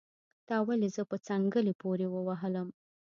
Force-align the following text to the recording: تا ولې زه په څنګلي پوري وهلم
تا 0.47 0.55
ولې 0.67 0.87
زه 0.95 1.01
په 1.09 1.17
څنګلي 1.27 1.73
پوري 1.81 2.07
وهلم 2.09 2.67